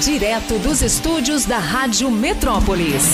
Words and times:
Direto 0.00 0.58
dos 0.60 0.80
estúdios 0.80 1.44
da 1.44 1.58
Rádio 1.58 2.10
Metrópolis. 2.10 3.04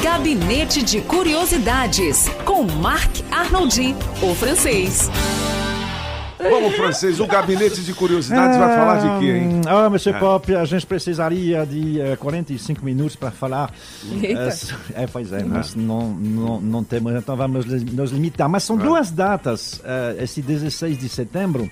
Gabinete 0.00 0.80
de 0.80 1.00
Curiosidades, 1.00 2.28
com 2.44 2.62
Marc 2.62 3.24
Arnoldi, 3.32 3.92
o 4.22 4.32
francês. 4.36 5.10
Vamos, 6.38 6.76
francês, 6.76 7.18
o 7.18 7.26
gabinete 7.26 7.80
de 7.82 7.92
curiosidades 7.92 8.56
vai 8.56 8.76
falar 8.76 8.98
de 9.00 9.18
quê, 9.18 9.32
hein? 9.32 9.60
Ah, 9.66 9.90
Monsieur 9.90 10.16
Pop, 10.20 10.54
a 10.54 10.64
gente 10.64 10.86
precisaria 10.86 11.66
de 11.66 12.00
eh, 12.00 12.14
45 12.14 12.84
minutos 12.84 13.16
para 13.16 13.32
falar. 13.32 13.72
Eita. 14.22 14.48
Eh, 14.94 15.02
é, 15.02 15.06
pois 15.08 15.32
é, 15.32 15.42
mas 15.42 15.74
não, 15.74 16.10
não, 16.10 16.60
não 16.60 16.84
temos, 16.84 17.12
então 17.14 17.36
vamos 17.36 17.64
nos 17.66 18.12
limitar. 18.12 18.48
Mas 18.48 18.62
são 18.62 18.76
duas 18.76 19.10
datas, 19.10 19.80
eh, 19.84 20.18
esse 20.20 20.40
16 20.40 20.96
de 20.96 21.08
setembro. 21.08 21.68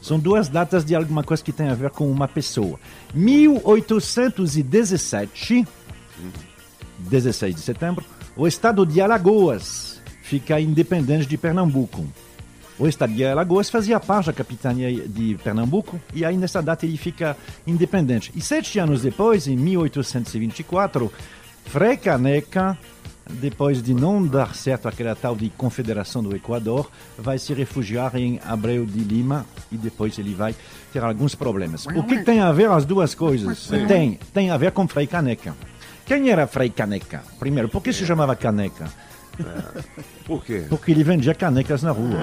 São 0.00 0.18
duas 0.18 0.48
datas 0.48 0.84
de 0.84 0.94
alguma 0.94 1.22
coisa 1.22 1.42
que 1.42 1.52
tem 1.52 1.68
a 1.68 1.74
ver 1.74 1.90
com 1.90 2.10
uma 2.10 2.26
pessoa. 2.28 2.78
1817, 3.14 5.66
16 6.98 7.54
de 7.54 7.60
setembro, 7.60 8.04
o 8.36 8.46
estado 8.46 8.86
de 8.86 9.00
Alagoas 9.00 10.00
fica 10.22 10.60
independente 10.60 11.26
de 11.26 11.36
Pernambuco. 11.36 12.06
O 12.78 12.86
estado 12.86 13.12
de 13.12 13.24
Alagoas 13.24 13.68
fazia 13.68 13.98
parte 13.98 14.26
da 14.26 14.32
capitania 14.32 15.08
de 15.08 15.36
Pernambuco 15.42 16.00
e 16.14 16.24
aí 16.24 16.36
nessa 16.36 16.62
data 16.62 16.86
ele 16.86 16.96
fica 16.96 17.36
independente. 17.66 18.30
E 18.36 18.40
sete 18.40 18.78
anos 18.78 19.02
depois, 19.02 19.48
em 19.48 19.56
1824, 19.56 21.12
Frei 21.64 21.96
Caneca, 21.96 22.78
depois 23.28 23.82
de 23.82 23.94
não 23.94 24.24
dar 24.26 24.54
certo 24.54 24.88
aquela 24.88 25.14
tal 25.14 25.36
de 25.36 25.50
Confederação 25.50 26.22
do 26.22 26.34
Equador, 26.34 26.90
vai 27.16 27.38
se 27.38 27.52
refugiar 27.52 28.16
em 28.16 28.40
Abreu 28.44 28.86
de 28.86 29.00
Lima 29.00 29.44
e 29.70 29.76
depois 29.76 30.18
ele 30.18 30.34
vai 30.34 30.54
ter 30.92 31.02
alguns 31.02 31.34
problemas. 31.34 31.86
O 31.86 32.02
que 32.02 32.22
tem 32.22 32.40
a 32.40 32.50
ver 32.52 32.70
as 32.70 32.84
duas 32.84 33.14
coisas? 33.14 33.68
Tem, 33.86 34.18
tem 34.32 34.50
a 34.50 34.56
ver 34.56 34.72
com 34.72 34.88
Frei 34.88 35.06
Caneca. 35.06 35.54
Quem 36.06 36.30
era 36.30 36.46
Frei 36.46 36.70
Caneca? 36.70 37.22
Primeiro, 37.38 37.68
por 37.68 37.82
que 37.82 37.92
se 37.92 38.06
chamava 38.06 38.34
Caneca? 38.34 38.88
Por 40.26 40.44
quê? 40.44 40.64
Porque 40.68 40.90
ele 40.90 41.04
vendia 41.04 41.34
canecas 41.34 41.82
na 41.82 41.92
rua. 41.92 42.18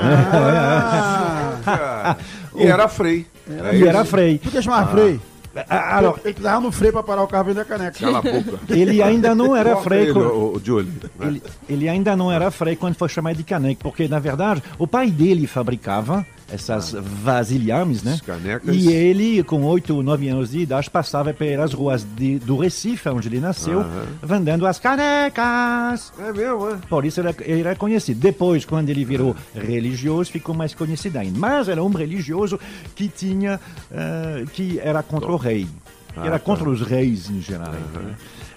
Cara, 1.64 2.18
e 2.56 2.64
era 2.66 2.88
Frei. 2.88 3.26
É 3.50 3.74
e 3.74 3.78
isso? 3.78 3.88
era 3.88 4.06
Frei. 4.06 4.38
Por 4.38 4.52
que 4.52 4.62
chamava 4.62 4.92
freio? 4.92 5.22
Ah, 5.70 5.98
alors, 5.98 6.16
Ele 6.24 6.34
precisava 6.34 6.60
no 6.60 6.72
freio 6.72 6.94
pra 6.94 7.04
parar 7.04 7.24
o 7.24 7.28
carro 7.28 7.46
e 7.46 7.48
vender 7.50 7.62
a 7.62 7.66
caneca. 7.66 8.00
Cala 8.00 8.20
a 8.20 8.22
boca. 8.22 8.60
ele 8.70 9.02
ainda 9.02 9.34
não 9.34 9.56
era 9.56 9.70
Corta 9.72 9.84
Frei. 9.84 10.02
ele, 10.10 10.20
o, 10.20 10.54
o 10.56 10.62
Julie. 10.64 10.92
né? 10.92 11.28
Ele, 11.28 11.44
ele 11.70 11.90
ainda 11.90 12.16
não 12.16 12.32
era 12.32 12.52
Frei 12.52 12.76
quando 12.76 12.96
foi 12.96 13.08
chamado 13.10 13.38
de 13.38 13.44
caneca, 13.44 13.80
porque 13.82 14.08
na 14.08 14.20
verdade 14.20 14.62
o 14.78 14.86
pai 14.88 15.10
dele 15.10 15.48
fabricava 15.48 16.26
essas 16.50 16.92
vasilhames, 16.92 18.04
né? 18.04 18.14
As 18.14 18.22
canecas. 18.22 18.76
E 18.76 18.88
ele, 18.92 19.44
com 19.44 19.64
8 19.64 19.94
ou 19.96 20.04
9 20.04 20.28
anos 20.30 20.52
de 20.52 20.60
idade, 20.60 20.90
passava 20.90 21.34
pelas 21.34 21.74
ruas 21.74 22.04
de, 22.16 22.38
do 22.40 22.56
Recife, 22.58 23.10
onde 23.10 23.28
ele 23.28 23.40
nasceu, 23.40 23.84
vendendo 24.22 24.66
as 24.68 24.78
canecas. 24.80 26.14
É 26.20 26.32
mesmo, 26.32 26.70
é? 26.70 26.78
Por 26.90 27.06
isso 27.06 27.20
ele 27.20 27.30
era- 27.30 27.38
ele 27.42 27.60
era 27.62 27.76
conhecido. 27.76 28.20
Depois, 28.20 28.64
quando 28.66 28.90
ele 28.90 29.04
virou 29.04 29.36
religioso, 29.54 30.32
ficou 30.32 30.54
mais 30.56 30.74
conhecido 30.74 31.18
ainda. 31.18 31.38
Mas 31.38 31.68
era 31.68 31.84
um 31.84 31.90
religioso 31.90 32.60
que 32.96 33.08
tinha, 33.08 33.60
eh, 33.92 34.46
que 34.54 34.80
era 34.80 35.02
contra 35.02 35.32
o 35.32 35.38
rei, 35.38 35.68
que 36.14 36.20
era 36.20 36.40
contra 36.40 36.70
os 36.70 36.82
reis 36.82 37.30
em 37.30 37.42
geral. 37.42 37.72
né? 37.72 38.16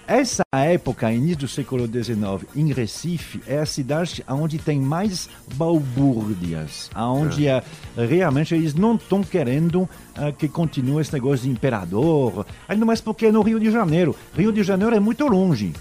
Essa 0.09 0.41
época, 0.51 1.11
início 1.11 1.37
do 1.37 1.47
século 1.47 1.85
XIX, 1.85 2.43
em 2.55 2.73
Recife, 2.73 3.43
é 3.45 3.59
a 3.59 3.65
cidade 3.67 4.25
onde 4.27 4.57
tem 4.57 4.79
mais 4.79 5.29
balbúrdias, 5.53 6.89
onde 6.95 7.47
eh, 7.47 7.61
realmente 7.95 8.55
eles 8.55 8.73
não 8.73 8.95
estão 8.95 9.21
querendo 9.21 9.87
eh, 10.15 10.31
que 10.31 10.47
continue 10.47 10.99
esse 10.99 11.13
negócio 11.13 11.45
de 11.45 11.51
imperador, 11.51 12.43
ainda 12.67 12.87
mais 12.87 12.99
porque 12.99 13.27
é 13.27 13.31
no 13.31 13.43
Rio 13.43 13.59
de 13.59 13.69
Janeiro. 13.69 14.15
Rio 14.35 14.51
de 14.51 14.63
Janeiro 14.63 14.95
é 14.95 14.99
muito 14.99 15.27
longe 15.27 15.73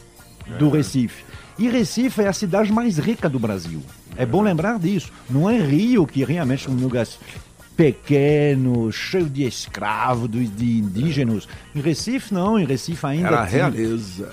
do 0.59 0.69
Recife. 0.69 1.25
E 1.59 1.67
Recife 1.71 2.21
é 2.21 2.29
a 2.29 2.33
cidade 2.35 2.71
mais 2.71 2.99
rica 2.99 3.31
do 3.31 3.39
Brasil. 3.39 3.81
É 4.15 4.27
bom 4.27 4.43
lembrar 4.43 4.79
disso. 4.79 5.11
Não 5.31 5.49
é 5.49 5.59
Rio 5.59 6.07
que 6.07 6.23
realmente 6.23 6.69
é 6.69 6.71
um 6.71 6.75
lugar 6.75 7.07
pequeno, 7.79 8.91
cheio 8.93 9.27
de 9.29 9.45
escravos, 9.45 10.29
de 10.31 10.79
indígenas. 10.79 11.47
Em 11.75 11.81
Recife, 11.81 12.35
não. 12.35 12.59
Em 12.59 12.65
Recife 12.65 13.07
ainda 13.07 13.29
Era 13.29 13.41
a 13.41 13.45
realeza. 13.45 14.29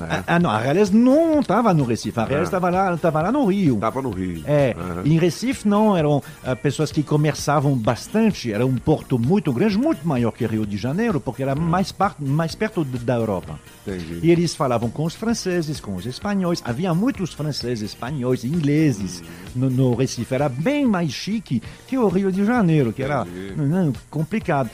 Ah, 0.00 0.22
Ah, 0.26 0.38
não, 0.38 0.50
a 0.50 0.58
realeza 0.58 0.92
não 0.96 1.40
estava 1.40 1.74
no 1.74 1.84
Recife. 1.84 2.18
A 2.18 2.24
realeza 2.24 2.48
estava 2.48 2.70
lá, 2.70 2.94
estava 2.94 3.20
lá 3.22 3.32
no 3.32 3.44
Rio. 3.46 3.76
Tava 3.78 4.00
no 4.00 4.10
Rio. 4.10 4.42
É, 4.46 4.74
Aham. 4.78 5.02
em 5.04 5.18
Recife 5.18 5.66
não 5.68 5.96
eram 5.96 6.22
ah, 6.44 6.54
pessoas 6.54 6.92
que 6.92 7.02
comerciavam 7.02 7.74
bastante, 7.76 8.52
era 8.52 8.64
um 8.64 8.76
porto 8.76 9.18
muito 9.18 9.52
grande, 9.52 9.76
muito 9.76 10.06
maior 10.06 10.30
que 10.30 10.46
Rio 10.46 10.64
de 10.64 10.76
Janeiro, 10.76 11.20
porque 11.20 11.42
era 11.42 11.54
mais, 11.54 11.90
par- 11.92 12.16
mais 12.20 12.54
perto 12.54 12.84
da 12.84 13.16
Europa. 13.16 13.58
Entendi. 13.86 14.20
E 14.22 14.30
eles 14.30 14.54
falavam 14.54 14.88
com 14.88 15.04
os 15.04 15.14
franceses, 15.14 15.80
com 15.80 15.94
os 15.96 16.06
espanhóis, 16.06 16.62
havia 16.64 16.94
muitos 16.94 17.32
franceses, 17.34 17.82
espanhóis, 17.90 18.44
ingleses 18.44 19.22
no, 19.54 19.68
no 19.68 19.94
Recife, 19.94 20.34
era 20.34 20.48
bem 20.48 20.86
mais 20.86 21.10
chique 21.12 21.62
que 21.86 21.98
o 21.98 22.08
Rio 22.08 22.30
de 22.32 22.44
Janeiro, 22.44 22.83
que 22.92 23.02
era 23.02 23.24
não, 23.56 23.92
complicado. 24.10 24.70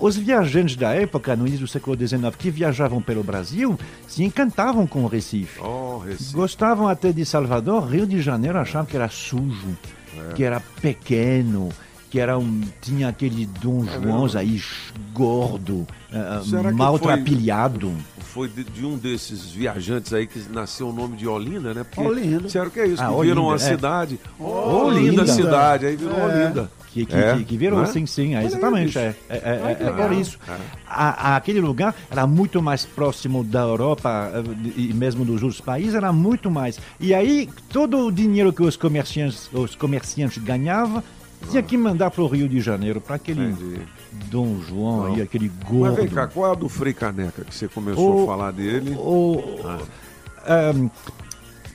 Os 0.00 0.16
viajantes 0.16 0.76
da 0.76 0.92
época, 0.94 1.34
no 1.34 1.44
início 1.46 1.66
do 1.66 1.68
século 1.70 1.96
XIX, 1.96 2.34
que 2.38 2.50
viajavam 2.50 3.02
pelo 3.02 3.24
Brasil, 3.24 3.76
se 4.06 4.22
encantavam 4.22 4.86
com 4.86 5.02
o 5.02 5.08
Recife. 5.08 5.60
Oh, 5.60 5.98
Recife. 5.98 6.34
Gostavam 6.34 6.86
até 6.86 7.10
de 7.10 7.24
Salvador, 7.26 7.88
Rio 7.90 8.06
de 8.06 8.22
Janeiro 8.22 8.58
achavam 8.58 8.86
que 8.86 8.94
era 8.96 9.08
sujo, 9.08 9.76
que 10.36 10.44
era 10.44 10.60
pequeno, 10.80 11.68
que 12.10 12.20
era 12.20 12.38
um, 12.38 12.60
tinha 12.80 13.08
aquele 13.08 13.44
Dom 13.44 13.84
João 13.84 14.26
aí 14.36 14.62
gordo, 15.12 15.84
que 16.44 16.72
maltrapilhado. 16.72 17.92
Foi 18.20 18.48
de, 18.48 18.62
de 18.62 18.84
um 18.84 18.96
desses 18.96 19.50
viajantes 19.50 20.12
aí 20.12 20.26
que 20.26 20.40
nasceu 20.50 20.90
o 20.90 20.92
nome 20.92 21.16
de 21.16 21.26
Olinda, 21.26 21.74
né? 21.74 21.82
Porque 21.82 22.00
Olinda. 22.00 22.42
Disseram 22.42 22.70
que 22.70 22.78
é 22.78 22.86
isso, 22.86 23.02
Ah, 23.02 23.06
que 23.08 23.12
viram 23.12 23.18
Olinda, 23.18 23.40
uma 23.42 23.54
é. 23.56 23.58
cidade. 23.58 24.20
Olinda. 24.38 24.76
Olinda 24.76 25.26
cidade, 25.26 25.86
aí 25.86 25.96
virou 25.96 26.16
É. 26.18 26.24
Olinda. 26.24 26.70
Que, 26.98 27.06
que, 27.06 27.14
É, 27.14 27.36
que, 27.36 27.44
que 27.44 27.56
virou, 27.56 27.78
né? 27.80 27.86
sim, 27.86 28.06
sim, 28.06 28.34
é, 28.34 28.44
exatamente, 28.44 28.98
é, 28.98 29.14
é, 29.28 29.36
é, 29.36 29.76
é 29.86 29.90
por 29.92 30.12
isso. 30.12 30.36
É. 30.48 30.56
A- 30.88 31.36
aquele 31.36 31.60
lugar 31.60 31.94
era 32.10 32.26
muito 32.26 32.60
mais 32.60 32.84
próximo 32.84 33.44
da 33.44 33.60
Europa 33.60 34.32
eh, 34.34 34.70
e 34.76 34.92
mesmo 34.92 35.24
dos 35.24 35.40
outros 35.42 35.60
países, 35.60 35.94
era 35.94 36.12
muito 36.12 36.50
mais. 36.50 36.80
E 36.98 37.14
aí, 37.14 37.48
todo 37.68 38.06
o 38.06 38.10
dinheiro 38.10 38.52
que 38.52 38.62
os 38.64 38.76
comerciantes, 38.76 39.48
os 39.52 39.76
comerciantes 39.76 40.42
ganhavam, 40.42 41.02
tinha 41.50 41.62
que 41.62 41.76
mandar 41.76 42.10
para 42.10 42.22
o 42.24 42.26
Rio 42.26 42.48
de 42.48 42.60
Janeiro, 42.60 43.00
para 43.00 43.14
aquele 43.14 43.44
Entendi. 43.50 43.80
Dom 44.28 44.58
João 44.68 45.16
e 45.16 45.22
aquele 45.22 45.52
Mas 45.60 45.68
gordo. 45.70 45.94
vem 45.94 46.08
cá, 46.08 46.26
qual 46.26 46.48
é 46.50 46.52
a 46.52 46.54
do 46.58 46.68
Frei 46.68 46.92
Caneca 46.92 47.44
que 47.44 47.54
você 47.54 47.68
começou 47.68 48.20
O- 48.20 48.22
a 48.24 48.26
falar 48.26 48.50
dele? 48.50 48.90
O- 48.98 49.40
Ahm, 50.46 50.88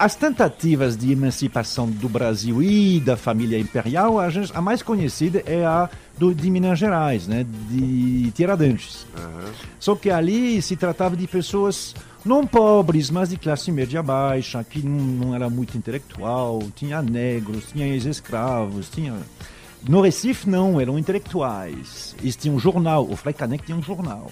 as 0.04 0.16
tentativas 0.16 0.98
de 0.98 1.14
emancipação 1.14 1.90
do 1.90 2.10
Brasil 2.10 2.62
e 2.62 3.00
da 3.00 3.16
família 3.16 3.58
imperial, 3.58 4.20
a, 4.20 4.30
gente- 4.30 4.52
a 4.54 4.62
mais 4.62 4.82
conhecida 4.82 5.42
é 5.46 5.66
a 5.66 5.90
do, 6.18 6.36
de 6.36 6.50
Minas 6.52 6.78
Gerais, 6.78 7.26
né, 7.26 7.46
de 7.70 8.30
Tiradentes. 8.32 9.06
Só 9.80 9.96
que 9.96 10.10
ali 10.10 10.62
se 10.62 10.76
tratava 10.76 11.16
de 11.16 11.26
pessoas 11.26 11.96
não 12.26 12.46
pobres, 12.46 13.10
mas 13.10 13.30
de 13.30 13.38
classe 13.38 13.72
média 13.72 14.04
baixa, 14.04 14.62
que 14.64 14.86
não, 14.86 14.98
não 15.28 15.36
era 15.36 15.50
muito 15.50 15.78
intelectual, 15.78 16.62
tinha 16.76 17.02
negros, 17.02 17.66
tinha 17.72 17.88
ex-escravos, 17.88 18.90
tinha... 18.90 19.14
No 19.88 20.02
Recife, 20.02 20.50
não, 20.50 20.80
eram 20.80 20.98
intelectuais. 20.98 22.16
Eles 22.22 22.36
tinham 22.36 22.56
um 22.56 22.60
jornal, 22.60 23.06
o 23.10 23.16
Frei 23.18 23.34
Caneca 23.34 23.66
tinha 23.66 23.78
um 23.78 23.82
jornal. 23.82 24.32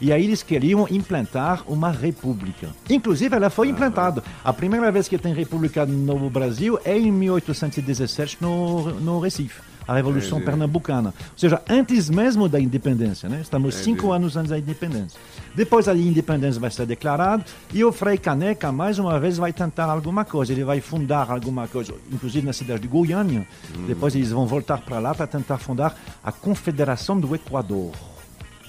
E 0.00 0.12
aí 0.12 0.24
eles 0.24 0.42
queriam 0.42 0.86
implantar 0.90 1.62
uma 1.66 1.90
república. 1.90 2.68
Inclusive, 2.90 3.34
ela 3.34 3.48
foi 3.48 3.68
implantada. 3.68 4.22
A 4.44 4.52
primeira 4.52 4.92
vez 4.92 5.08
que 5.08 5.16
tem 5.16 5.32
república 5.32 5.86
no 5.86 6.28
Brasil 6.28 6.78
é 6.84 6.96
em 6.98 7.10
1817, 7.10 8.38
no, 8.40 9.00
no 9.00 9.18
Recife. 9.18 9.71
A 9.86 9.94
Revolução 9.94 10.38
Entendi. 10.38 10.50
Pernambucana. 10.50 11.08
Ou 11.08 11.38
seja, 11.38 11.60
antes 11.68 12.08
mesmo 12.08 12.48
da 12.48 12.60
independência, 12.60 13.28
né? 13.28 13.40
Estamos 13.40 13.74
cinco 13.74 14.12
anos 14.12 14.36
antes 14.36 14.50
da 14.50 14.58
independência. 14.58 15.18
Depois 15.54 15.88
a 15.88 15.94
independência 15.94 16.60
vai 16.60 16.70
ser 16.70 16.86
declarada 16.86 17.44
e 17.72 17.84
o 17.84 17.92
Frei 17.92 18.16
Caneca, 18.16 18.70
mais 18.72 18.98
uma 18.98 19.18
vez, 19.18 19.36
vai 19.36 19.52
tentar 19.52 19.86
alguma 19.86 20.24
coisa. 20.24 20.52
Ele 20.52 20.64
vai 20.64 20.80
fundar 20.80 21.30
alguma 21.30 21.66
coisa, 21.66 21.94
inclusive 22.10 22.46
na 22.46 22.52
cidade 22.52 22.82
de 22.82 22.88
Goiânia. 22.88 23.46
Depois 23.86 24.14
eles 24.14 24.30
vão 24.30 24.46
voltar 24.46 24.78
para 24.78 24.98
lá 24.98 25.14
para 25.14 25.26
tentar 25.26 25.58
fundar 25.58 25.96
a 26.22 26.32
Confederação 26.32 27.18
do 27.18 27.34
Equador 27.34 27.92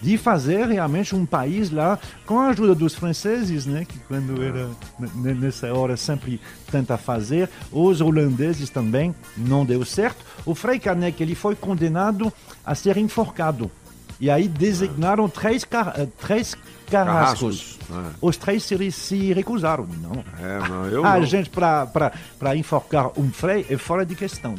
de 0.03 0.17
fazer 0.17 0.67
realmente 0.67 1.15
um 1.15 1.25
país 1.25 1.71
lá 1.71 1.97
com 2.25 2.38
a 2.38 2.47
ajuda 2.50 2.75
dos 2.75 2.94
franceses, 2.94 3.65
né, 3.65 3.85
que 3.85 3.97
quando 4.00 4.44
era 4.44 4.69
nessa 5.15 5.73
hora 5.73 5.95
sempre 5.95 6.41
tenta 6.69 6.97
fazer, 6.97 7.50
os 7.71 8.01
holandeses 8.01 8.69
também 8.69 9.15
não 9.38 9.65
deu 9.65 9.85
certo. 9.85 10.25
O 10.45 10.53
Frei 10.53 10.77
Caneca 10.77 11.23
ele 11.23 11.35
foi 11.35 11.55
condenado 11.55 12.31
a 12.65 12.75
ser 12.75 12.97
enforcado. 12.97 13.71
E 14.19 14.29
aí 14.29 14.47
designaram 14.47 15.27
três, 15.29 15.63
car 15.63 15.94
eh, 15.97 16.07
três 16.19 16.55
carrascos. 16.89 17.79
Ah. 17.91 18.11
Os 18.21 18.38
três 18.38 18.63
se, 18.63 18.91
se 18.91 19.33
recusaram. 19.33 19.88
Não. 20.01 20.23
É, 20.39 20.69
não, 20.69 20.85
eu 20.85 21.05
A 21.05 21.17
não. 21.19 21.25
gente, 21.25 21.50
para 21.50 22.55
enforcar 22.55 23.11
um 23.17 23.31
frei, 23.31 23.65
é 23.69 23.77
fora 23.77 24.05
de 24.05 24.15
questão. 24.15 24.55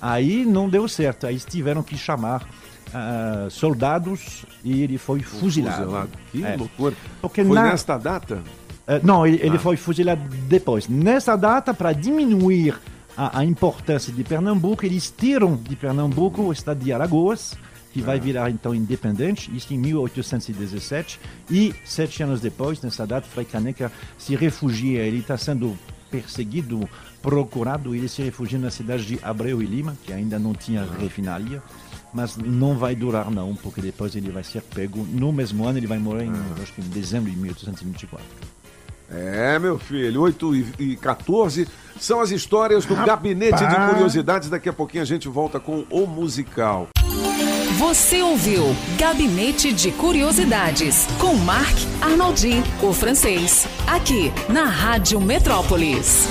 Aí 0.00 0.44
não 0.44 0.68
deu 0.68 0.88
certo. 0.88 1.26
Aí 1.26 1.38
tiveram 1.38 1.82
que 1.82 1.96
chamar 1.96 2.48
ah, 2.96 3.50
soldados 3.50 4.44
e 4.64 4.82
ele 4.82 4.98
foi 4.98 5.20
fuzilado. 5.20 5.84
Fuzilado. 5.84 6.10
Que 6.32 6.44
É. 6.44 6.56
loucura. 6.56 6.94
Porque 7.20 7.44
Foi 7.44 7.54
na- 7.54 7.64
nesta 7.70 7.98
data? 7.98 8.42
Eh, 8.86 9.00
não, 9.02 9.26
ele, 9.26 9.40
Ah. 9.42 9.46
ele 9.46 9.58
foi 9.58 9.76
fuzilado 9.76 10.22
depois. 10.48 10.88
Nessa 10.88 11.36
data, 11.36 11.74
para 11.74 11.92
diminuir 11.92 12.74
a, 13.16 13.40
a 13.40 13.44
importância 13.44 14.12
de 14.12 14.22
Pernambuco, 14.24 14.84
eles 14.86 15.12
tiram 15.16 15.56
de 15.56 15.74
Pernambuco 15.76 16.42
o 16.42 16.52
estado 16.52 16.82
de 16.84 16.92
Alagoas, 16.92 17.54
que 17.92 18.00
vai 18.02 18.20
virar 18.20 18.50
então 18.50 18.74
independente, 18.74 19.50
isso 19.56 19.72
em 19.72 19.78
1817. 19.78 21.18
E 21.50 21.74
sete 21.84 22.22
anos 22.22 22.40
depois, 22.40 22.80
nessa 22.82 23.06
data, 23.06 23.26
Frei 23.26 23.44
Caneca 23.46 23.90
se 24.18 24.36
refugia. 24.36 25.00
Ele 25.02 25.18
está 25.20 25.36
sendo 25.38 25.76
perseguido, 26.10 26.88
procurado. 27.22 27.94
Ele 27.94 28.06
se 28.08 28.22
refugia 28.22 28.58
na 28.58 28.70
cidade 28.70 29.04
de 29.04 29.18
Abreu 29.22 29.60
e 29.62 29.66
Lima, 29.66 29.96
que 30.04 30.12
ainda 30.12 30.38
não 30.38 30.52
tinha 30.54 30.86
refinaria. 31.00 31.62
Mas 32.16 32.34
não 32.38 32.78
vai 32.78 32.94
durar 32.96 33.30
não, 33.30 33.54
porque 33.54 33.82
depois 33.82 34.16
ele 34.16 34.30
vai 34.30 34.42
ser 34.42 34.62
pego. 34.62 35.06
No 35.12 35.30
mesmo 35.30 35.66
ano, 35.66 35.78
ele 35.78 35.86
vai 35.86 35.98
morrer 35.98 36.24
em, 36.24 36.32
acho 36.62 36.72
que 36.72 36.80
em 36.80 36.88
dezembro 36.88 37.30
de 37.30 37.36
1824. 37.36 38.24
É, 39.10 39.58
meu 39.58 39.78
filho, 39.78 40.22
8 40.22 40.56
e 40.56 40.66
e 40.78 40.96
14 40.96 41.68
são 42.00 42.20
as 42.20 42.30
histórias 42.30 42.86
do 42.86 42.96
Gabinete 42.96 43.64
de 43.66 43.90
Curiosidades. 43.90 44.48
Daqui 44.48 44.68
a 44.68 44.72
pouquinho 44.72 45.02
a 45.02 45.06
gente 45.06 45.28
volta 45.28 45.60
com 45.60 45.84
o 45.90 46.06
musical. 46.06 46.88
Você 47.78 48.22
ouviu 48.22 48.74
Gabinete 48.98 49.74
de 49.74 49.92
Curiosidades 49.92 51.06
com 51.20 51.34
Marc 51.34 51.76
Arnoldi, 52.00 52.62
o 52.82 52.94
francês, 52.94 53.68
aqui 53.86 54.32
na 54.48 54.64
Rádio 54.64 55.20
Metrópolis. 55.20 56.26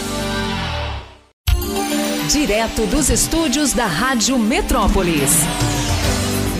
Direto 2.31 2.87
dos 2.87 3.11
estúdios 3.11 3.71
da 3.73 3.85
Rádio 3.85 4.39
Metrópolis. 4.39 5.74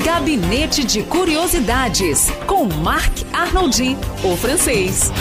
Gabinete 0.06 0.84
de 0.86 1.02
Curiosidades 1.02 2.30
com 2.46 2.66
Marc 2.66 3.26
Arnoldi, 3.34 3.98
o 4.24 4.38
francês. 4.38 5.12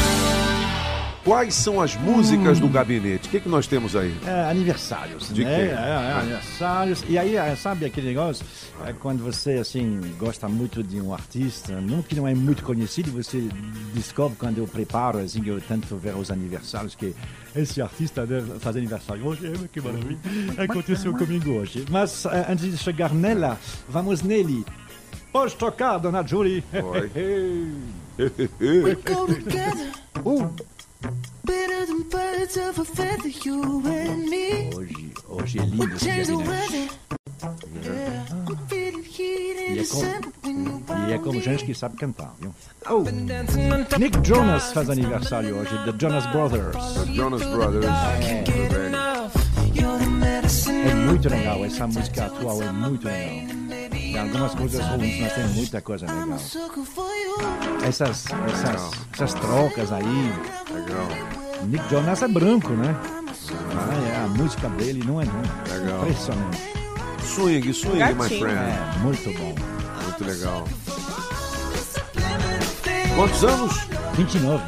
Quais 1.24 1.54
são 1.54 1.80
as 1.80 1.96
músicas 1.96 2.60
do 2.60 2.68
gabinete? 2.68 3.28
O 3.28 3.30
que, 3.30 3.40
que 3.40 3.48
nós 3.48 3.66
temos 3.66 3.96
aí? 3.96 4.14
É, 4.26 4.50
aniversários, 4.50 5.32
De 5.32 5.42
né? 5.42 5.56
quem? 5.56 5.68
É, 5.68 5.72
é, 5.72 6.12
aniversários. 6.20 7.02
E 7.08 7.16
aí, 7.16 7.34
é, 7.34 7.56
sabe 7.56 7.86
aquele 7.86 8.08
negócio? 8.08 8.44
É, 8.86 8.92
quando 8.92 9.24
você, 9.24 9.52
assim, 9.52 10.02
gosta 10.18 10.46
muito 10.50 10.82
de 10.82 11.00
um 11.00 11.14
artista, 11.14 11.80
não 11.80 12.02
que 12.02 12.14
não 12.14 12.28
é 12.28 12.34
muito 12.34 12.62
conhecido, 12.62 13.10
você 13.10 13.48
descobre 13.94 14.36
quando 14.38 14.58
eu 14.58 14.66
preparo, 14.68 15.18
assim, 15.18 15.42
eu 15.46 15.58
tento 15.62 15.96
ver 15.96 16.14
os 16.14 16.30
aniversários, 16.30 16.94
que 16.94 17.14
esse 17.56 17.80
artista 17.80 18.26
deve 18.26 18.58
fazer 18.58 18.80
aniversário 18.80 19.26
hoje, 19.26 19.46
é, 19.46 19.68
que 19.72 19.80
maravilha. 19.80 20.18
Aconteceu 20.62 21.14
comigo 21.14 21.52
hoje. 21.52 21.86
Mas, 21.88 22.26
é, 22.26 22.52
antes 22.52 22.70
de 22.70 22.76
chegar 22.76 23.14
nela, 23.14 23.58
vamos 23.88 24.20
nele. 24.20 24.62
Pode 25.32 25.56
tocar, 25.56 25.96
dona 25.96 26.22
Julie. 26.22 26.62
Oi. 26.74 27.10
We 28.60 28.94
go 28.94 29.26
together 29.26 29.90
Uh, 30.24 30.48
better 31.44 31.86
than 31.86 32.02
birds 32.08 32.56
of 32.56 32.78
a 32.78 32.84
feather, 32.84 33.28
you 33.44 33.82
and 33.86 34.28
me. 34.28 34.70
hoje, 34.74 35.12
hoje 35.28 35.58
é 35.58 35.62
lindo 35.62 35.84
We 35.84 35.94
esse 35.94 36.32
the 36.32 36.44
the 38.92 39.02
heat 39.02 39.56
in 39.58 39.74
E 39.74 39.80
é, 39.80 39.86
como, 39.86 41.08
e 41.08 41.12
é 41.12 41.18
como 41.18 41.40
gente 41.40 41.64
que 41.64 41.74
sabe 41.74 41.96
cantar, 41.96 42.34
viu? 42.40 42.54
Oh, 42.88 43.02
Dancing 43.02 43.72
on 43.72 43.84
top 43.84 43.98
Nick 44.00 44.18
Jonas 44.26 44.72
faz 44.72 44.90
aniversário 44.90 45.56
hoje, 45.56 45.70
The 45.84 45.92
Jonas 45.98 46.26
Brothers. 46.26 46.76
Jonas 47.14 47.42
Brothers. 47.42 47.86
The 49.74 50.06
medicine 50.06 50.88
É 50.88 50.94
muito 50.94 51.28
legal, 51.28 51.64
essa 51.64 51.86
música 51.86 52.26
atual 52.26 52.62
é 52.62 52.72
muito 52.72 53.06
legal. 53.06 53.83
Tem 54.14 54.22
algumas 54.22 54.54
coisas 54.54 54.86
ruins, 54.86 55.20
mas 55.20 55.32
tem 55.32 55.44
muita 55.48 55.80
coisa 55.80 56.06
legal. 56.06 56.38
Essas, 57.84 58.26
essas, 58.46 58.90
essas 59.12 59.34
trocas 59.34 59.90
aí. 59.90 60.32
Legal. 60.72 61.08
Nick 61.64 61.90
Jonas 61.90 62.22
é 62.22 62.28
branco, 62.28 62.70
né? 62.74 62.96
Ah, 63.76 64.12
é, 64.12 64.24
a 64.24 64.28
música 64.28 64.68
dele 64.68 65.02
não 65.04 65.20
é 65.20 65.24
não. 65.24 65.42
Legal. 65.80 66.02
Impressionante. 66.02 66.62
Swing, 67.24 67.72
swing, 67.74 67.96
my 67.96 68.14
Gatinho. 68.14 68.40
friend. 68.40 68.56
É, 68.56 68.98
muito 69.00 69.36
bom. 69.36 69.52
Muito 70.04 70.24
legal. 70.24 70.64
Quantos 73.16 73.42
anos? 73.42 73.74
29. 74.14 74.62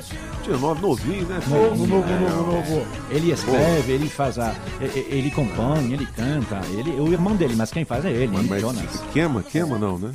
29, 0.46 0.80
novinho, 0.82 1.26
né? 1.26 1.40
Novo, 1.48 1.86
novo, 1.86 2.08
novo, 2.08 2.52
novo. 2.52 2.86
Ele 3.10 3.32
escreve, 3.32 3.92
ele 3.92 4.08
faz 4.08 4.38
a. 4.38 4.54
Ele 4.80 5.30
compõe, 5.30 5.92
ele 5.92 6.06
canta. 6.06 6.60
Ele, 6.70 6.90
o 7.00 7.12
irmão 7.12 7.34
dele, 7.34 7.54
mas 7.56 7.70
quem 7.70 7.84
faz 7.84 8.04
é 8.04 8.10
ele, 8.10 8.28
Nick 8.28 8.48
Mas 8.48 8.60
Jonas. 8.60 9.02
queima, 9.12 9.42
queima 9.42 9.78
não, 9.78 9.98
né? 9.98 10.10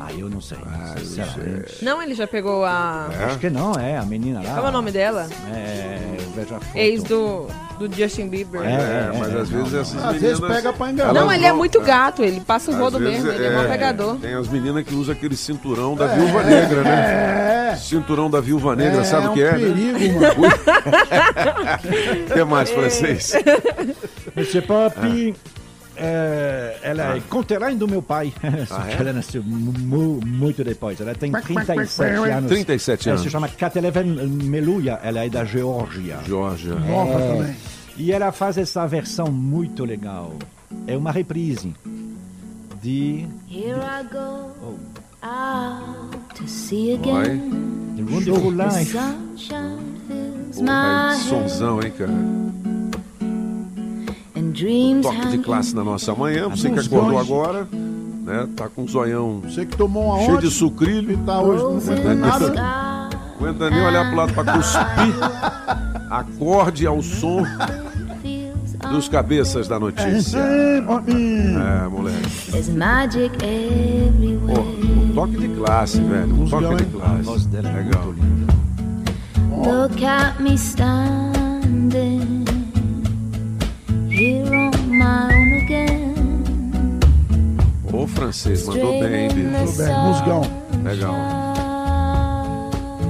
Ah, 0.00 0.12
eu 0.16 0.30
não 0.30 0.40
sei. 0.40 0.56
sinceramente. 0.96 1.84
Não, 1.84 2.00
ele 2.00 2.14
já 2.14 2.26
pegou 2.26 2.64
a. 2.64 3.08
É? 3.12 3.24
Acho 3.24 3.38
que 3.40 3.50
não, 3.50 3.72
é, 3.74 3.98
a 3.98 4.04
menina 4.04 4.40
lá. 4.40 4.54
Qual 4.54 4.66
é 4.66 4.68
o 4.68 4.72
nome 4.72 4.92
dela? 4.92 5.28
É, 5.52 5.98
eu 6.20 6.30
vejo 6.30 6.54
a 6.54 6.60
foto. 6.60 6.76
Ex 6.78 7.02
do, 7.02 7.46
do 7.80 7.94
Justin 7.94 8.28
Bieber. 8.28 8.62
É, 8.62 8.72
É, 8.72 9.10
mas 9.18 9.34
é, 9.34 9.40
às 9.40 9.50
não, 9.50 9.58
vezes 9.64 9.72
não. 9.72 9.80
essas 9.80 9.96
Às 9.96 10.12
meninas... 10.14 10.20
vezes 10.22 10.40
pega 10.40 10.72
pra 10.72 10.90
enganar. 10.92 11.12
Não, 11.12 11.32
ele 11.32 11.44
é 11.44 11.52
muito 11.52 11.80
gato, 11.80 12.22
ele 12.22 12.40
passa 12.40 12.70
o 12.70 12.74
Às 12.74 12.80
rodo 12.80 13.00
mesmo, 13.00 13.28
ele 13.30 13.44
é, 13.44 13.60
bom 13.60 13.68
pegador. 13.68 14.16
Tem 14.16 14.34
as 14.34 14.48
meninas 14.48 14.84
que 14.84 14.94
usam 14.94 15.12
aquele 15.14 15.36
cinturão 15.36 15.96
da 15.96 16.06
viúva 16.06 16.44
negra, 16.44 16.82
né? 16.84 16.90
É. 16.90 17.47
Cinturão 17.76 18.30
da 18.30 18.40
viúva 18.40 18.74
negra, 18.76 19.04
sabe 19.04 19.26
o 19.28 19.30
um 19.30 19.34
que 19.34 19.42
é? 19.42 19.52
né? 19.52 19.58
perigo, 19.58 20.20
mano. 20.20 20.34
O 22.30 22.34
que 22.34 22.44
mais, 22.44 22.70
francês? 22.70 23.32
Monsieur 24.36 24.66
Pop, 24.66 25.34
é, 25.96 26.76
ela 26.82 27.16
é 27.16 27.20
conterrânea 27.28 27.76
do 27.76 27.88
meu 27.88 28.00
pai. 28.02 28.32
Ah, 28.70 28.88
é? 28.88 28.94
ela 29.00 29.12
nasceu 29.12 29.42
mu- 29.42 30.20
muito 30.24 30.62
depois. 30.62 31.00
Ela 31.00 31.14
tem 31.14 31.32
37 31.32 32.00
anos. 32.30 32.48
37 32.50 33.08
Ela 33.08 33.14
anos. 33.14 33.22
se 33.24 33.30
chama 33.30 33.48
Kateleven 33.48 34.04
Meluia. 34.28 35.00
Ela 35.02 35.24
é 35.24 35.28
da 35.28 35.44
Geórgia. 35.44 36.18
Georgia. 36.24 36.74
Nova 36.74 37.18
também. 37.18 37.56
E 37.96 38.12
ela 38.12 38.30
faz 38.30 38.56
essa 38.58 38.86
versão 38.86 39.26
muito 39.26 39.84
legal. 39.84 40.34
É 40.86 40.96
uma 40.96 41.10
reprise 41.10 41.74
de 42.80 43.26
Here 43.50 43.72
I 43.80 44.04
go 44.12 44.52
Oh. 44.62 44.74
Life. 48.50 48.92
sunshine 48.92 50.00
fills 50.06 50.58
Porra, 50.58 51.14
sonzão, 51.14 51.80
hein, 51.82 51.92
cara? 51.96 52.12
Toque 55.02 55.28
de 55.28 55.38
classe 55.38 55.74
na 55.74 55.82
nossa 55.84 56.14
manhã. 56.14 56.48
Você 56.48 56.70
que 56.70 56.78
acordou 56.78 57.18
agora, 57.18 57.66
né? 57.72 58.48
Tá 58.56 58.68
com 58.68 58.82
um 58.82 58.88
zoião 58.88 59.40
Você 59.44 59.64
que 59.64 59.76
tomou 59.76 60.14
uma 60.14 60.24
cheio 60.24 60.38
de 60.38 60.50
sucrilho. 60.50 61.12
e 61.12 61.16
tá 61.18 61.40
hoje 61.40 61.62
não 61.62 61.76
aguenta 61.78 62.14
nada. 62.14 63.08
aguenta 63.36 63.70
nem 63.70 63.82
olhar 63.82 64.06
pro 64.08 64.16
lado 64.16 64.34
pra 64.34 64.44
cuspir. 64.52 65.14
Acorde 66.10 66.86
ao 66.86 67.02
som 67.02 67.44
dos 68.90 69.08
cabeças 69.08 69.68
da 69.68 69.78
notícia. 69.78 70.38
É, 70.38 70.80
moleque. 71.88 72.50
there's 72.50 72.68
magic 72.68 73.36
Pô, 73.38 73.44
everywhere. 73.46 74.67
Um 75.18 75.26
toque 75.26 75.36
de 75.38 75.48
classe, 75.54 76.00
velho. 76.00 76.34
Um 76.42 76.48
toque 76.48 76.74
de 76.76 76.82
A 76.82 76.86
classe. 76.86 77.22
voz 77.22 77.46
dela 77.46 77.68
é 77.68 77.82
Legal. 77.82 78.04
muito 78.04 78.20
linda. 78.22 78.54
Look 79.70 80.04
at 80.04 80.40
me 80.40 80.54
standing 80.56 82.44
here 84.10 84.54
on 84.54 84.70
my 84.88 85.34
own 85.34 85.52
again. 85.64 86.14
Ô, 87.92 88.06
francês, 88.06 88.64
mandou 88.66 89.00
bem, 89.00 89.28
bicho? 89.28 89.78
Bem, 89.78 89.98
musgão. 90.04 90.42
Legal. 90.84 91.14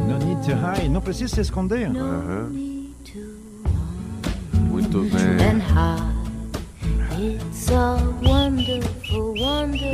No 0.08 0.18
need 0.24 0.40
to 0.46 0.52
hide. 0.52 0.88
Não 0.88 1.00
precisa 1.02 1.34
se 1.34 1.40
esconder. 1.42 1.90
Aham. 1.90 2.48
Need 2.50 2.94
to 3.12 3.18
Muito 4.70 5.00
bem. 5.00 5.46
and 5.46 5.60
hide. 5.60 6.08
It's 7.20 7.68
a. 7.70 7.98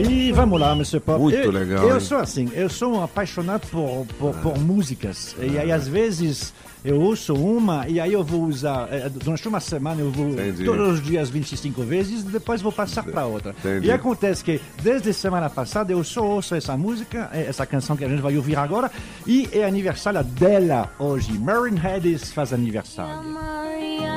E 0.08 0.32
vamos 0.32 0.60
lá, 0.60 0.72
Mr. 0.72 1.00
Pop. 1.00 1.20
Muito 1.20 1.36
eu, 1.36 1.50
legal, 1.50 1.84
Eu 1.88 1.94
hein? 1.94 2.00
sou 2.00 2.18
assim, 2.18 2.50
eu 2.54 2.68
sou 2.68 2.94
um 2.94 3.02
apaixonado 3.02 3.66
por, 3.68 4.06
por, 4.18 4.34
por 4.36 4.58
músicas. 4.58 5.34
E 5.38 5.58
aí, 5.58 5.70
às 5.70 5.86
vezes, 5.86 6.52
eu 6.84 7.00
ouço 7.00 7.34
uma 7.34 7.86
e 7.88 8.00
aí 8.00 8.12
eu 8.12 8.22
vou 8.24 8.44
usar. 8.44 8.88
eh, 8.90 9.08
Durante 9.08 9.46
uma 9.48 9.60
semana 9.60 10.00
eu 10.00 10.10
vou 10.10 10.30
Entendi. 10.30 10.64
todos 10.64 10.94
os 10.98 11.02
dias 11.02 11.28
25 11.30 11.82
vezes, 11.82 12.22
depois 12.24 12.60
vou 12.62 12.72
passar 12.72 13.02
para 13.04 13.26
outra. 13.26 13.54
Entendi. 13.58 13.86
E 13.88 13.92
acontece 13.92 14.42
que, 14.44 14.60
desde 14.82 15.12
semana 15.12 15.48
passada, 15.50 15.92
eu 15.92 16.02
só 16.02 16.24
ouço 16.24 16.54
essa 16.54 16.76
música, 16.76 17.30
eh, 17.32 17.46
essa 17.48 17.64
canção 17.66 17.96
que 17.96 18.04
a 18.04 18.08
gente 18.08 18.20
vai 18.22 18.36
ouvir 18.36 18.56
agora, 18.56 18.90
e 19.26 19.48
é 19.52 19.64
aniversário 19.64 20.22
dela 20.24 20.90
hoje. 20.98 21.32
Marin 21.38 21.76
Hedges 21.78 22.32
faz 22.32 22.52
aniversário. 22.52 23.28
Maria, 23.30 24.10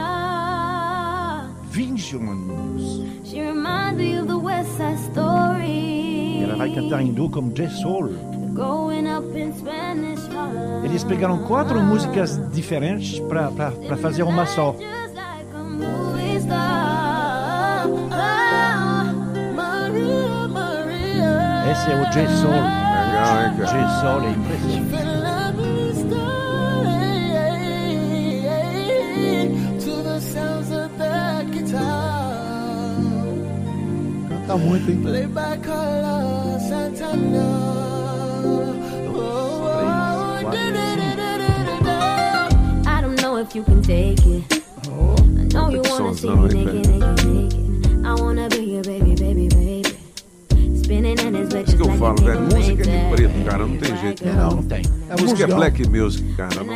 21 1.71 2.31
anos. 2.31 2.66
She 3.87 3.93
reminds 3.93 3.97
me 3.97 4.15
of 4.17 4.27
the 4.27 4.37
West 4.37 4.77
Side 4.77 4.99
Story. 5.11 6.43
Ela 6.43 6.55
vai 6.55 6.73
cantar 6.73 7.01
em 7.01 7.13
duo 7.13 7.29
com 7.29 7.49
J 7.49 7.69
Soul. 7.69 8.11
Eles 10.83 11.03
pegaram 11.03 11.39
quatro 11.43 11.79
músicas 11.79 12.39
diferentes 12.51 13.19
para 13.19 13.97
fazer 13.97 14.23
uma 14.23 14.45
só. 14.45 14.73
Just 14.73 15.15
like 15.15 15.47
a 15.53 15.63
movie 15.63 16.39
star. 16.39 17.87
Maria, 19.55 20.47
Maria. 20.47 21.71
esse 21.71 21.91
é 21.91 22.01
o 22.01 22.05
J 22.11 22.27
Soul. 22.27 22.51
Legal, 22.51 23.41
hein, 23.43 23.55
cara? 23.57 23.67
J 23.67 23.87
Soul 24.01 24.21
é 24.21 24.31
impressionante. 24.31 25.07
To 29.85 30.03
the 30.03 30.19
sounds 30.19 30.71
of 30.71 30.97
that 30.97 31.51
guitar. 31.51 32.26
Canta 34.47 34.57
muito, 34.57 34.89
hein? 34.89 34.97
Play 35.01 35.27
by 35.27 35.57
Carlos 35.61 36.61
Santana. 36.63 37.43
Oh, 38.45 38.63
oh, 39.09 40.39
quatro, 40.41 40.59
da-da-da-da-da-da. 40.73 42.49
I 42.85 43.01
don't 43.01 43.21
know 43.21 43.37
if 43.39 43.53
you 43.53 43.63
can 43.65 43.81
take 43.81 44.25
it. 44.25 44.63
I 44.87 45.47
know 45.53 45.69
you 45.69 45.81
wanna 45.89 46.13
see 46.15 46.29
me 46.29 46.47
naked, 46.47 46.87
naked, 46.87 47.25
naked. 47.25 48.05
I 48.05 48.13
wanna 48.21 48.47
be 48.47 48.59
your 48.63 48.83
baby, 48.83 49.15
baby, 49.15 49.49
baby. 49.49 49.83
Spinning 50.81 51.19
in 51.19 51.33
his 51.35 51.53
Isso 51.53 51.75
que 51.75 51.81
eu 51.83 51.91
falo, 51.97 52.15
velho. 52.23 52.41
Música 52.43 52.89
é 52.89 53.09
de 53.09 53.15
preto, 53.15 53.43
cara. 53.43 53.67
Não 53.67 53.77
tem 53.77 53.97
jeito. 53.97 54.25
Não, 54.25 54.51
não 54.51 54.63
tem. 54.63 54.81
É 55.09 55.21
Música 55.21 55.43
é 55.43 55.47
black 55.47 55.89
music, 55.89 56.33
cara. 56.35 56.63
Não- 56.63 56.73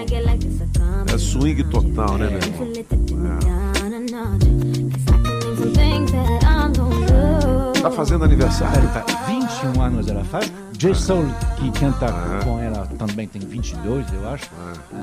É 1.13 1.17
swing 1.17 1.63
total, 1.65 2.17
né, 2.17 2.27
meu 2.29 2.39
irmão? 2.39 3.60
Tá 7.81 7.89
fazendo 7.89 8.23
aniversário. 8.23 8.87
Tá, 8.89 9.03
21 9.27 9.81
anos 9.81 10.07
ela 10.07 10.23
faz. 10.23 10.51
J 10.77 10.95
Soul, 10.95 11.25
que 11.57 11.79
canta 11.79 12.11
com 12.43 12.59
ela, 12.59 12.87
também 12.97 13.27
tem 13.27 13.41
22, 13.41 14.05
eu 14.13 14.29
acho. 14.29 14.49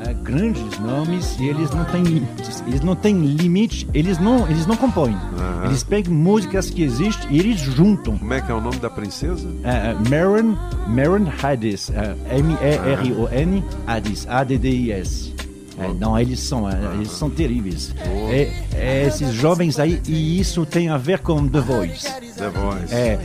É, 0.05 0.13
grandes 0.13 0.79
nomes 0.81 1.37
e 1.39 1.47
eles 1.47 1.71
não 1.71 1.85
têm 1.85 2.03
limites. 2.03 2.65
Eles 2.67 2.81
não 2.81 2.97
têm 2.97 3.15
limite, 3.21 3.89
eles 3.95 4.19
não, 4.19 4.49
eles 4.49 4.67
não 4.67 4.77
compõem. 4.77 5.17
Eles 5.65 5.85
pegam 5.85 6.13
músicas 6.13 6.69
que 6.71 6.83
existem 6.83 7.31
e 7.31 7.39
eles 7.39 7.61
juntam. 7.61 8.19
Como 8.19 8.35
é 8.35 8.41
que 8.41 8.51
é 8.51 8.55
o 8.55 8.61
nome 8.61 8.77
da 8.79 8.91
princesa? 8.91 9.49
É, 9.63 9.91
é, 9.91 9.97
Maron, 10.09 10.57
Maron 10.89 11.31
Hadis, 11.41 11.91
é, 11.91 12.17
M-E-R-O-N, 12.37 13.65
Hadis, 13.87 14.27
A-D-D-I-S. 14.29 15.35
É, 15.79 15.95
não, 15.95 16.19
eles 16.19 16.41
são, 16.41 16.69
eles 16.95 17.11
são 17.13 17.31
terríveis. 17.31 17.95
É, 18.31 18.53
é, 18.75 19.07
esses 19.07 19.33
jovens 19.33 19.79
aí, 19.79 20.01
e 20.09 20.41
isso 20.41 20.67
tem 20.67 20.89
a 20.89 20.97
ver 20.97 21.21
com 21.21 21.47
The 21.47 21.61
Voice. 21.61 22.28
The 22.39 22.49
Voice. 22.51 22.95
É, 22.95 23.19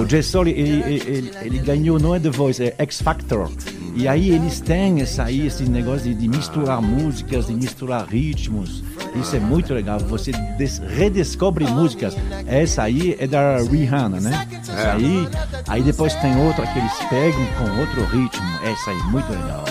o 0.00 0.08
Jay 0.08 0.22
Soul, 0.22 0.48
ele, 0.48 0.82
ele, 0.82 1.30
ele- 1.42 1.58
ganhou, 1.60 1.98
não 1.98 2.14
é 2.14 2.20
The 2.20 2.30
Voice, 2.30 2.62
é 2.62 2.74
X 2.78 3.00
Factor. 3.00 3.50
E 3.94 4.06
aí 4.06 4.28
eles 4.30 4.60
têm 4.60 5.00
essa 5.00 5.24
aí, 5.24 5.46
esse 5.46 5.64
negócio 5.64 6.14
de, 6.14 6.28
misturar 6.28 6.82
músicas, 6.82 7.46
de 7.46 7.54
misturar 7.54 8.06
ritmos. 8.06 8.84
Isso 9.18 9.34
é 9.36 9.40
muito 9.40 9.72
legal. 9.72 9.98
Você 10.00 10.32
des- 10.58 10.78
redescobre 10.78 11.64
músicas. 11.66 12.14
Essa 12.46 12.82
aí 12.82 13.16
é 13.18 13.26
da 13.26 13.56
Rihanna, 13.58 14.20
né? 14.20 14.46
Essa 14.62 14.92
aí, 14.92 15.28
aí 15.68 15.82
depois 15.82 16.14
tem 16.16 16.36
outra 16.44 16.66
que 16.66 16.78
eles 16.78 16.92
pegam 17.08 17.46
com 17.58 17.80
outro 17.80 18.04
ritmo. 18.04 18.46
Essa 18.64 18.90
aí, 18.90 19.02
muito 19.10 19.30
legal. 19.30 19.64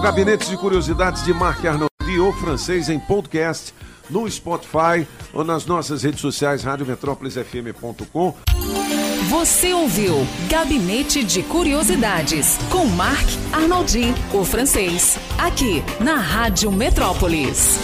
Legal, 0.00 0.12
Gabinete 0.12 0.48
de 0.48 0.56
Curiosidades 0.56 1.24
de 1.24 1.32
Marc 1.32 1.64
Arnoldi, 1.64 2.20
o 2.20 2.32
francês 2.32 2.88
em 2.88 2.98
podcast, 2.98 3.74
no 4.08 4.28
Spotify 4.30 5.06
ou 5.32 5.44
nas 5.44 5.66
nossas 5.66 6.02
redes 6.02 6.20
sociais, 6.20 6.64
radiometrópolisfm.com. 6.64 8.34
Você 9.28 9.72
ouviu 9.72 10.26
Gabinete 10.48 11.22
de 11.22 11.42
Curiosidades 11.42 12.58
com 12.70 12.84
Marc 12.86 13.28
Arnoldi, 13.52 14.14
o 14.32 14.44
francês, 14.44 15.18
aqui 15.38 15.84
na 16.00 16.16
Rádio 16.16 16.72
Metrópolis. 16.72 17.78